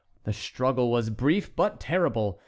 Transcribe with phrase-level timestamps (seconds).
[0.23, 2.39] The struggle was brief but terrible.